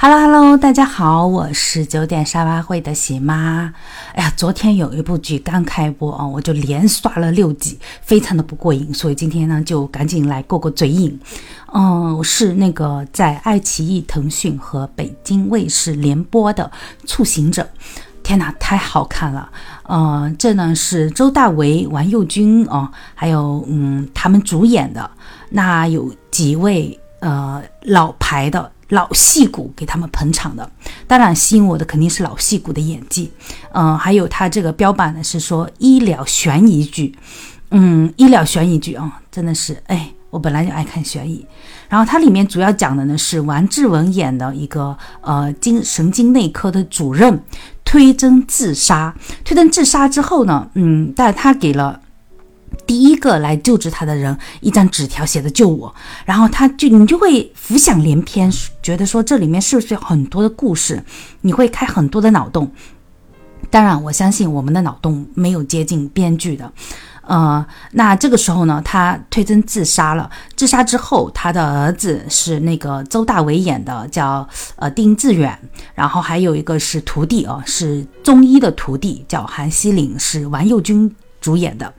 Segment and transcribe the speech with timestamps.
[0.00, 3.72] Hello Hello，大家好，我是九点沙发会的喜妈。
[4.12, 11.16] 哎呀，昨天有一部剧刚开播啊，我就连刷了六集，非常的不过瘾，所以今天呢就赶紧来过过嘴瘾。
[11.72, 16.68] 嗯，是那个在爱奇艺、腾讯和北京卫视联播的
[17.06, 17.62] 《促行者》。
[18.24, 19.48] 天哪，太好看了！
[19.84, 25.08] 呃，这呢是周大为、王佑君哦，还有嗯他们主演的。
[25.50, 28.72] 那有几位呃老牌的。
[28.88, 30.70] 老戏骨给他们捧场的，
[31.06, 33.30] 当然吸引我的肯定是老戏骨的演技，
[33.72, 37.14] 嗯，还有他这个标榜的是说医疗悬疑剧，
[37.70, 41.46] 嗯，医疗悬疑剧啊，真的是，哎，我本来就爱看悬疑，
[41.88, 47.42] 然后它里面主要讲的呢是王志文演的一个呃精神经内科的主任
[47.84, 49.14] 推针自杀，
[49.44, 52.00] 推针自杀之后呢，嗯，但是他给了。
[52.88, 58.50] 第一个来救治他的人，一张纸条写的“救我”，然后他就你就会浮想联翩，
[58.82, 61.04] 觉得说这里面是不是有很多的故事？
[61.42, 62.72] 你会开很多的脑洞。
[63.70, 66.72] 当然，我相信我们的脑洞没有接近编剧的。
[67.26, 70.30] 呃，那这个时候呢，他推针自杀了。
[70.56, 75.58] 自杀之后，他的儿子是那个周大为演的，叫呃丁志远，
[75.94, 81.92] 然后还有一个是徒弟哦，是中医的徒弟，叫韩熙岭，是王佑军主演的。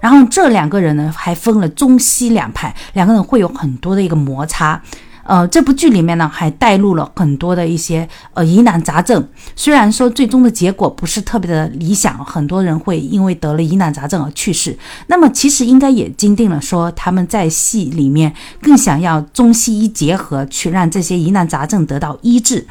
[0.00, 4.80] 然后这两个人呢，还分了中西两派，两个人会有很多的一个摩擦。
[5.24, 9.26] 呃，这部剧里面呢，还带入了很多的一些呃疑难杂症。
[9.56, 14.78] 虽然说最终的结果不是特别的理想，很多人会因为得了疑难杂症而去世。
[15.08, 22.64] 那么其实应该也坚定了说他们在戏里面更想要中西医结合，去让这些疑难杂症得到医治。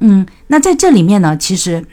[0.00, 1.86] 嗯，那在这里面呢，其实。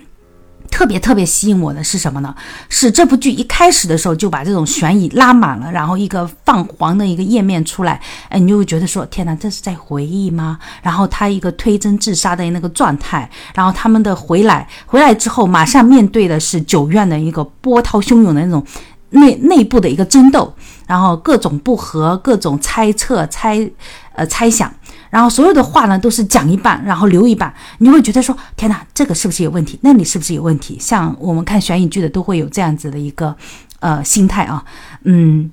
[0.71, 2.33] 特别特别吸引我的是什么呢？
[2.69, 10.57] 是这部剧一开始的时候就把这种悬疑拉满了，然后一个泛黄的一个页面出来，哎，你就会觉得说，天哪，这是在回忆吗？
[10.81, 18.65] 然后他一个推针自杀的那个状态，然后他们的回来，回来之后马上面对的是九院的一个波涛汹涌的那种
[19.09, 20.53] 内内部的一个争斗，
[20.87, 23.69] 然后各种不和，各种猜测、猜
[24.13, 24.71] 呃猜想。
[25.09, 29.79] 然后所有的话呢都是讲一半，然后留一半，你会觉得说天哪，这个是不是有问题？
[29.81, 30.77] 那里是不是有问题？
[30.79, 33.35] 像我们看悬疑剧的都会有这样子的一个
[33.79, 34.63] 呃心态啊，
[35.03, 35.49] 嗯，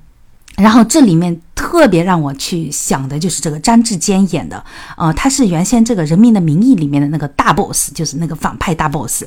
[0.57, 4.63] 然后这里面特别让我去想的就是这个张志坚演的，
[4.95, 9.23] 呃，他是原先这个《人民的名义》里面的那个大 boss，就是那个反派大 boss。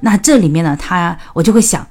[0.00, 1.86] 那这里面呢，他我就会想。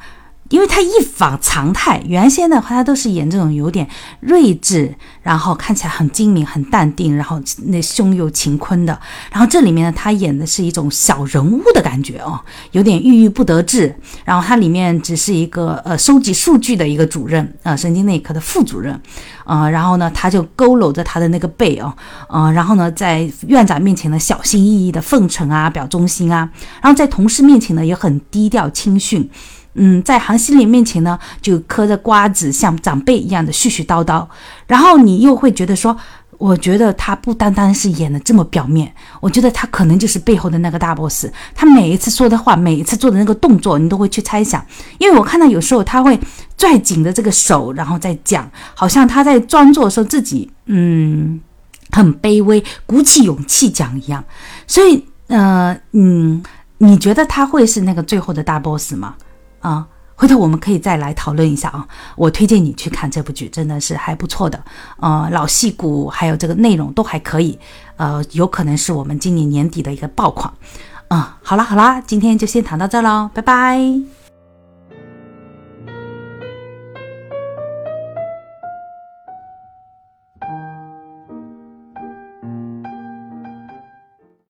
[0.50, 3.88] 因为他一反常态，原先的话他都是演这种有点
[4.22, 8.98] 睿智，然后看起来很精明、很淡定，然后那胸有乾坤的。
[9.32, 12.40] 然后这里面呢，他演的是一种小人物的感觉哦，
[12.72, 13.94] 有点郁郁不得志。
[14.24, 19.00] 然后他里面只是一个呃收集数据的一个主任，呃神经内科的副主任，
[19.46, 21.94] 呃，然后呢他就佝偻着他的那个背哦，
[22.30, 26.50] 呃，然后呢在院长面前呢小心翼翼的奉承啊，表忠心啊，
[26.82, 29.30] 然后在同事面前呢也很低调谦逊。
[29.78, 34.28] 嗯，在韩熙林面前呢，就嗑着瓜子，像长辈一样的絮絮叨叨。
[34.66, 35.96] 然后你又会觉得说，
[36.40, 41.28] 我觉得他不单单是演的这么表面，我觉得他可能就是背后的那个大 boss。
[41.56, 44.64] 他每一次说的话，每一次做的那个动作，你都会去猜想。
[44.98, 46.20] 因为我看到有时候他会
[46.58, 51.40] 拽紧的这个手，然后再讲，好像他在装作说自己嗯
[51.92, 54.24] 很卑微，鼓起勇气讲一样。
[54.68, 56.44] 所以，呃，嗯，
[56.80, 59.16] 你觉得他会是那个最后的大 boss 吗？
[59.68, 59.86] 啊，
[60.16, 61.86] 回头我们可以再来讨论一下啊。
[62.16, 64.64] 我推荐你去看这部剧，真的是还不错的。
[65.00, 67.60] 呃，老戏骨还有这个内容都还可以，
[67.98, 70.52] 呃，有可能是我们今年年底的一个爆款。
[71.10, 74.17] 嗯，好啦好啦，今天就先谈到这喽，拜拜。